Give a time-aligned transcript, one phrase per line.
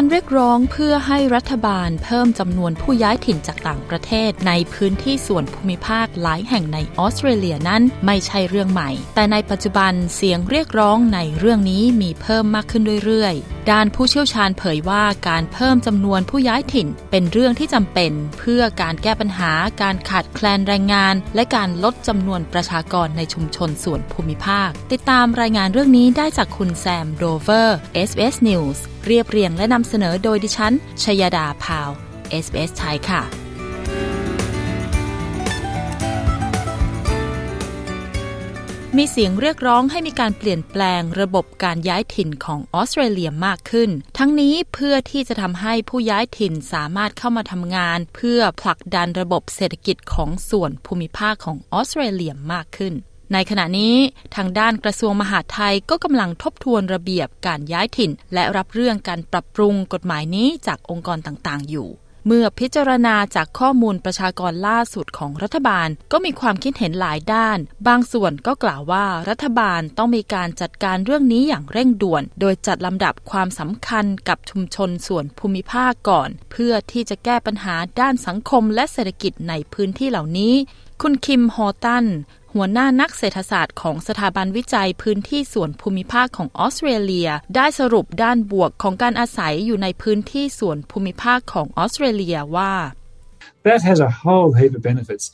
[0.00, 19.52] การเรียกร้องเพื่อให้รัฐบาลเพิ่มจำนวนผู้ย้ายถิ่นจากต่างประเทศ ในพื้นที่ส่วนภูมิภาคหลายแห่งในออสเตรเลียนั้นไม่ใช่เรื่องใหม่ แต่ในปัจจุบันเสียงเรียกร้องในเรื่องนี้มีเพิ่มมากขึ้นเรื่อยๆ ด้านผู้เชี่ยวชาญเผยว่าการเพิ่มจำนวนผู้ย้ายถิ่น เป็นเรื่องที่จำเป็น เพื่อการแก้ปัญหา
[19.82, 31.90] การขาดแคลนแรงงาน และการลดจำนวนประชากรในชุมชนส่วนภูมิภาค ติดตามรายงานเรื่องนี้ได้จากคุณแซมโดเวอร์ SBS News เรียบเรียงและนำเสนอโดยดิฉันชยดาพาว
[32.44, 33.22] SBS ไทยค่ะ
[38.96, 52.94] มีเสียงเรียกร้องให้มีการเปลี่ยนแปลงระบบการย้ายถิ่นของออสเตรเลียมากขึ้น ทั้งนี้เพื่อที่จะทำให้ผู้ย้ายถิ่นสามารถเข้ามาทำงาน เพื่อผลักดันระบบเศรษฐกิจของส่วนภูมิภาคของออสเตรเลียมากขึ้น
[53.32, 53.96] ในขณะนี้
[54.36, 61.88] ทางด้านกระทรวงมหาดไทยก็กำลังทบทวนระเบียบการย้ายถิ่น และรับเรื่องการปรับปรุงกฎหมายนี้จากองค์กรต่างๆ อยู่
[62.26, 80.54] เมื่อพิจารณาจากข้อมูลประชากรล่าสุดของรัฐบาล ก็มีความคิดเห็นหลายด้าน บางส่วนก็กล่าวว่ารัฐบาลต้องมีการจัดการเรื่องนี้อย่างเร่งด่วน โดยจัดลำดับความสำคัญกับชุมชนส่วนภูมิภาคก่อน เพื่อที่จะแก้ปัญหาด้านสังคมและเศรษฐกิจในพื้นที่เหล่านี้
[81.02, 82.06] คุณคิมฮอตัน
[82.54, 92.74] หัวหน้านักเศรษฐศาสตร์ของสถาบันวิจัยพื้นที่ส่วนภูมิภาคของออสเตรเลีย ได้สรุปด้านบวกของการอาศัยอยู่ในพื้นที่ส่วนภูมิภาคของออสเตรเลียว่า
[93.68, 95.24] That has a whole heap of benefits.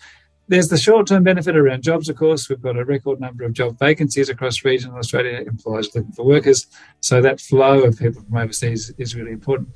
[0.46, 2.42] There's the short term benefit around jobs, of course.
[2.48, 6.66] We've got a record number of job vacancies across regional Australia, employers looking for workers.
[7.00, 9.68] So that flow of people from overseas is really important.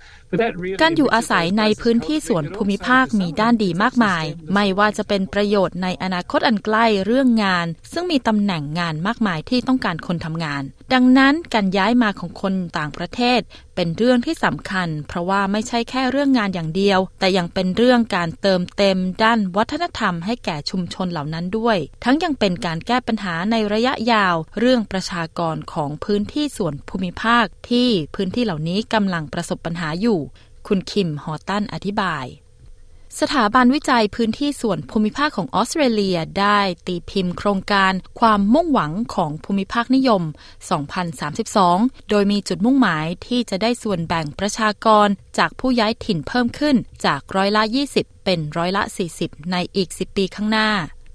[0.83, 4.25] การอยู่อาศัยในพื้นที่ส่วนภูมิภาคมีด้านดีมากมาย
[4.55, 10.63] ไม่ว่าจะเป็นประโยชน์ในอนาคตอันใกล้เรื่องงาน ซึ่งมีตำแหน่งงานมากมายที่ต้องการคนทำงาน
[10.95, 13.41] ดังนั้นการย้ายมาของคนต่างประเทศ
[13.75, 30.18] เป็นเรื่องที่สำคัญ เพราะว่าไม่ใช่แค่เรื่องงานอย่างเดียว แต่ยังเป็นเรื่องการเติมเต็มด้านวัฒนธรรมให้แก่ชุมชนเหล่านั้นด้วย ทั้งยังเป็นการแก้ปัญหาในระยะยาว เรื่องประชากรของพื้นที่ส่วนภูมิภาคที่พื้นที่เหล่านี้กำลังประสบปัญหาอยู่
[30.69, 32.27] คุณคิม ฮอตันอธิบาย
[33.21, 40.23] สถาบันวิจัยพื้นที่ส่วนภูมิภาคของออสเตรเลียได้ตีพิมพ์โครงการความมุ่งหวังของภูมิภาคนิยม
[41.17, 45.09] 2032 โดยมีจุดมุ่งหมายที่จะได้ส่วนแบ่งประชากร
[45.39, 47.63] จากผู้ย้ายถิ่นเพิ่มขึ้นจากร้อยละ
[47.95, 48.83] 20 เป็นร้อยละ
[49.19, 50.71] 40 ในอีก 10 ปีข้างหน้า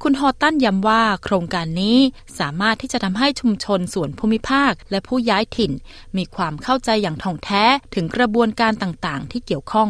[0.08, 1.98] คุณฮอตันย้ำว่าโครงการนี้
[2.40, 5.72] สามารถที่จะทำให้ชุมชนส่วนภูมิภาค และผู้ย้ายถิ่น
[6.18, 7.64] มีความเข้าใจอย่างท่องแท้
[7.96, 9.90] ถึงกระบวนการต่างๆ ที่เกี่ยวข้อง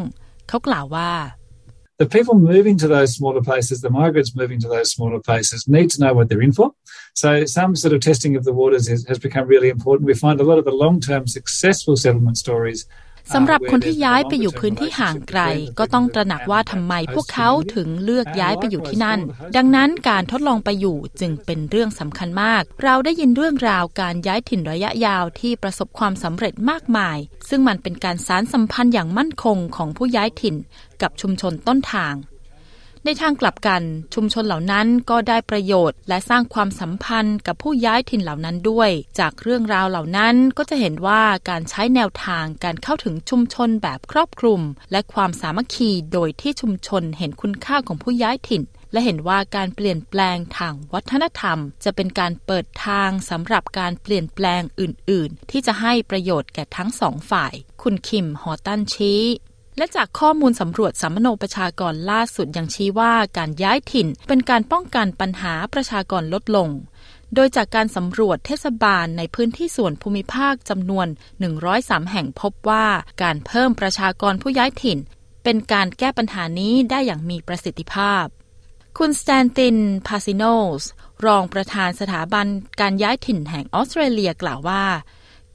[0.49, 1.11] เขากล่าวว่า
[2.01, 5.87] the people moving to those smaller places, the migrants moving to those smaller places, need
[5.93, 6.67] to know what they're in for.
[7.21, 10.03] So some sort of testing of the waters is, has become really important.
[10.13, 12.79] We find a lot of the long-term successful settlement stories
[13.33, 15.41] สำหรับคนที่ย้ายไปอยู่พื้นที่ห่างไกล
[15.79, 19.19] ก็ต้องตระหนักว่าทำไมพวกเขาถึงเลือกย้ายไปอยู่ที่นั่น
[19.55, 27.17] ดังนั้นการทดลองไปอยู่จึงเป็นเรื่องสำคัญมาก เราได้ยินเรื่องราวการย้ายถิ่นระยะยาวที่ประสบความสำเร็จมากมาย
[27.49, 30.55] ซึ่งมันเป็นการสารสัมพันธ์อย่างมั่นคงของผู้ย้ายถิ่น
[31.01, 32.13] กับชุมชนต้นทาง
[33.05, 33.83] ในทางกลับกัน
[34.13, 59.21] ชุมชนเหล่านั้นก็ได้ประโยชน์ และสร้างความสัมพันธ์กับผู้ย้ายถิ่นเหล่านั้นด้วย จากเรื่องราวเหล่านั้นก็จะเห็นว่าการใช้แนวทางการเข้าถึงชุมชนแบบครอบคลุม และความสามัคคีโดยที่ชุมชนเห็นคุณค่าของผู้ย้ายถิ่นและเห็นว่าการเปลี่ยนแปลงทางวัฒนธรรม จะเป็นการเปิดทางสำหรับการเปลี่ยนแปลงอื่น ๆ ที่จะให้ประโยชน์แก่ทั้งสองฝ่าย คุณคิม ฮอตันชี้
[59.77, 66.69] และจากข้อมูลสำรวจสัมมโนประชากรล่าสุดยังชี้ว่าการย้ายถิ่นเป็นการป้องกันปัญหาประชากรลดลง
[67.35, 71.07] โดยจากการสำรวจเทศบาลในพื้นที่ส่วนภูมิภาคจำนวน
[71.59, 72.87] 103 แห่งพบว่า
[73.23, 74.99] การเพิ่มประชากรผู้ย้ายถิ่น
[75.43, 78.25] เป็นการแก้ปัญหานี้ได้อย่างมีประสิทธิภาพ
[78.97, 79.77] คุณสแตนติน
[80.07, 80.43] พาซิโน
[80.81, 80.83] ส
[81.25, 82.47] รองประธานสถาบัน
[82.81, 84.85] การย้ายถิ่นแห่งออสเตรเลียกล่าวว่า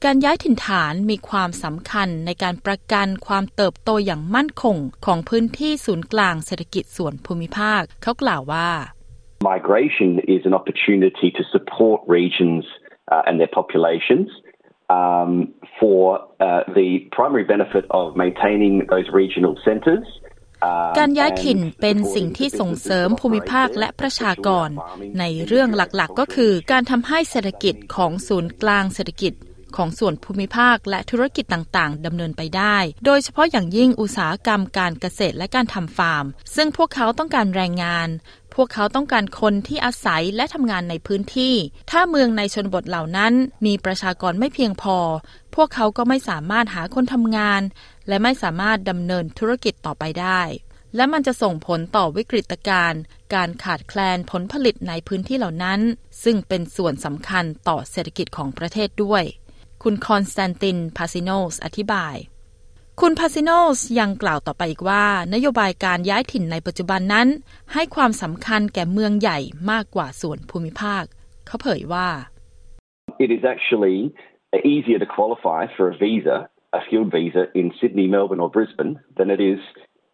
[0.05, 8.69] การย้ายถิ่นฐานมีความสำคัญในการประกันความเติบโตอย่างมั่นคงของพื้นที่ศูนย์กลางเศรษฐกิจส่วนภูมิภาค เขากล่าวว่า
[9.53, 12.63] Migration is an opportunity to support regions
[13.13, 14.27] uh, and their populations
[14.99, 15.31] um,
[15.79, 16.01] for
[16.45, 20.07] uh, the primary benefit of maintaining those regional centres
[20.97, 24.69] การย้ายถิ่นเป็นสิ่งที่ส่งเสริมภูมิภาคและประชากร
[25.19, 29.33] ในเรื่องหลักๆ ก็คือการทำให้เศรษฐกิจของศูนย์กลางเศรษฐกิจ
[29.77, 36.25] ของส่วนภูมิภาคและธุรกิจต่างๆดำเนินไปได้ โดยเฉพาะอย่างยิ่งอุตสาหกรรมการเกษตรและการทำฟาร์ม
[36.55, 38.09] ซึ่งพวกเขาต้องการแรงงาน
[38.55, 41.55] พวกเขาต้องการคนที่อาศัยและทำงานในพื้นที่
[41.91, 43.33] ถ้าเมืองในชนบทเหล่านั้น
[43.65, 44.97] มีประชากรไม่เพียงพอ
[45.55, 47.61] พวกเขาก็ไม่สามารถหาคนทำงาน
[48.07, 50.41] และไม่สามารถดำเนินธุรกิจต่อไปได้
[50.95, 53.01] และมันจะส่งผลต่อวิกฤตการณ์
[53.33, 55.79] การขาดแคลนผลผลิตในพื้นที่เหล่านั้น
[56.23, 59.23] ซึ่งเป็นส่วนสำคัญต่อเศรษฐกิจของประเทศด้วย
[59.83, 62.15] คุณคอนสแตนตินพาซิโนสอธิบาย
[63.01, 67.27] คุณพาซิโนสยังกล่าวต่อไปอีกว่า นโยบายการย้ายถิ่นในปัจจุบันนั้น
[67.73, 69.39] ให้ความสำคัญแก่เมืองใหญ่
[69.71, 71.03] มากกว่าส่วนภูมิภาค
[71.47, 72.09] เขาเผยว่า
[73.25, 73.97] It is actually
[74.73, 76.37] easier to qualify for a visa,
[76.77, 79.61] a skilled visa in Sydney, Melbourne or Brisbane than it is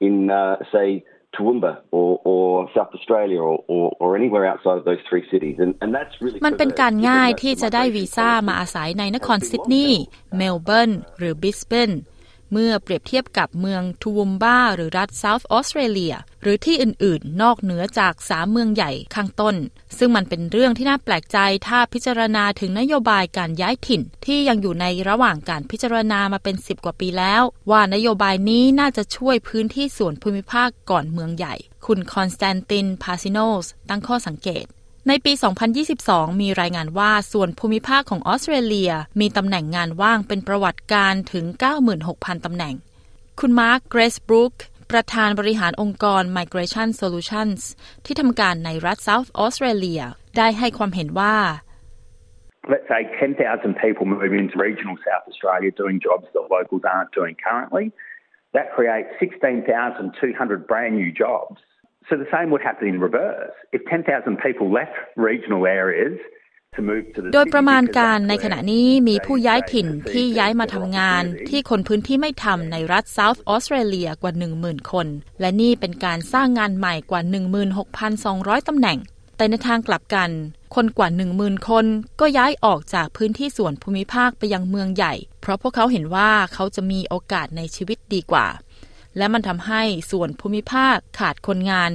[0.08, 0.88] in, uh, say,
[1.36, 5.56] Toowoomba or, or South Australia or, or, or anywhere outside of those three cities.
[5.64, 10.02] And, and that's really มันเป็นการง่ายที่จะได้วีซ่ามาอาศัยในนครซิดนีย์
[10.38, 11.92] เมลเบิร์นหรือบริสเบน
[12.52, 19.56] เมื่อเปรียบเทียบกับเมืองทูวมบ้าหรือรัฐเซาท์ออสเตรเลียหรือที่อื่นๆ นอกเหนือจากสามเมืองใหญ่ข้างต้น
[19.98, 21.38] ซึ่งมันเป็นเรื่องที่น่าแปลกใจ
[21.68, 31.56] ถ้าพิจารณาถึงนโยบายการย้ายถิ่น ที่ยังอยู่ในระหว่างการพิจารณามาเป็นสิบกว่าปีแล้ว ว่านโยบายนี้น่าจะช่วยพื้นที่ส่วนภูมิภาคก่อนเมืองใหญ่
[31.86, 34.66] คุณคอนสแตนตินพาซิโนสตั้งข้อสังเกต
[35.10, 35.34] ในปี
[35.88, 41.46] 2022 มีรายงานว่าส่วนภูมิภาคของออสเตรเลียมีตำแหน่งงานว่างเป็นประวัติการณ์ถึง
[41.96, 42.76] 96,000 ตำแหน่ง
[43.40, 44.56] คุณมาร์คเกรซบรูค
[44.92, 47.62] ประธานบริหารองค์กร Migration Solutions
[48.06, 50.04] ที่ทำการในรัฐ South Australia
[50.38, 51.36] ได้ให้ความเห็นว่า
[52.74, 57.36] Let's say 10,000 people move into regional South Australia doing jobs that locals aren't doing
[57.48, 57.86] currently.
[58.56, 61.60] That creates 16,200 brand new jobs.
[62.08, 63.54] So the same would happen in reverse.
[63.78, 64.96] If 10,000 people left
[65.30, 66.16] regional areas
[67.34, 75.08] โดยประมาณการในขณะนี้มีผู้ย้ายถิ่นที่ย้ายมาทำงานที่คนพื้นที่ไม่ทำในรัฐเซาท์ออสเตรเลียกว่า 10,000 คน
[75.40, 77.22] และนี่เป็นการสร้างงานใหม่กว่า
[77.96, 78.98] 16,200 ตำแหน่ง
[79.38, 80.30] แต่ในทางกลับกัน
[80.76, 81.86] คนกว่า 10,000 คน
[82.20, 88.46] ก็ย้ายออกจากพื้นที่ส่วนภูมิภาคไปยังเมืองใหญ่ เพราะพวกเขาเห็นว่าเขาจะมีโอกาสในชีวิตดีกว่า
[89.18, 89.82] และมันทำให้
[90.12, 91.92] ส่วนภูมิภาคขาดคนงาน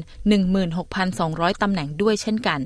[0.79, 2.61] 16,200 ตำแหน่งด้วยเช่นกัน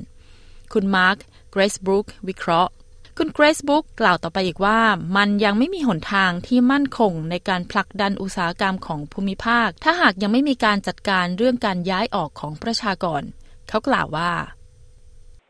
[0.73, 1.17] คุณมาร์ค
[1.51, 2.73] เกรซบรูควิเคราะห์
[3.19, 4.79] คุณเกรซบรูคกล่าวต่อไปอีกว่า
[5.17, 13.23] มันยังไม่มีหนทางที่มั่นคงในการผลักดันอุตสาหกรรมของภูมิภาค ถ้าหากยังไม่มีการจัดการเรื่องการย้ายออกของประชากร
[13.69, 14.33] เขากล่าวว่า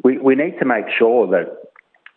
[0.07, 1.49] we, we need to make sure that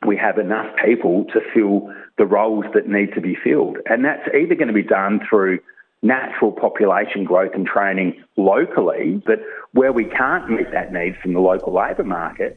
[0.10, 1.76] we have enough people to fill
[2.22, 5.56] the roles that need to be filled and that's either going to be done through
[6.02, 9.40] natural population growth and training locally but
[9.78, 12.52] where we can't meet that need from the local labour market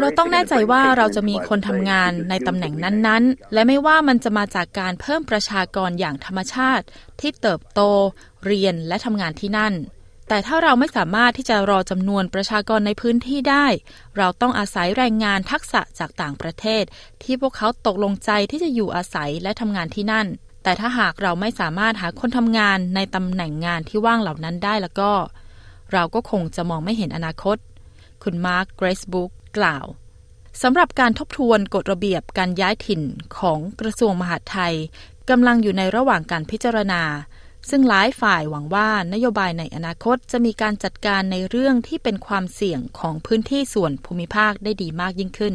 [0.00, 6.84] เราต้องแน่ใจว่าเราจะมีคนทำงานในตำแหน่งนั้นๆ และไม่ว่ามันจะมาจากการเพิ่มประชากรอย่างธรรมชาติ
[7.20, 7.80] ที่เติบโต
[8.46, 9.74] เรียนและทำงานที่นั่น
[10.28, 13.66] แต่ถ้าเราไม่สามารถที่จะรอจำนวนประชากรในพื้นที่ได้
[14.16, 16.84] เราต้องอาศัยแรงงานทักษะจากต่างประเทศ
[17.22, 20.26] ที่พวกเขาตกลงใจที่จะอยู่อาศัยและทำงานที่นั่น
[20.64, 25.10] แต่ถ้าหากเราไม่สามารถหาคนทำงานในตำแหน่งงานที่ว่างเหล่านั้นได้แล้วก็
[25.92, 27.56] เราก็คงจะมองไม่เห็นอนาคต
[28.22, 29.84] คุณมาร์คเกรซบุ๊กกล่าว
[30.62, 33.02] สำหรับการทบทวนกฎระเบียบการย้ายถิ่น
[33.38, 34.74] ของกระทรวงมหาดไทย
[35.30, 37.02] กำลังอยู่ในระหว่างการพิจารณา
[37.70, 45.54] ซึ่งหลายฝ่ายหวังว่านโยบายในอนาคตจะมีการจัดการในเรื่องที่เป็นความเสี่ยงของพื้นที่ส่วนภูมิภาคได้ดีมากยิ่งขึ้น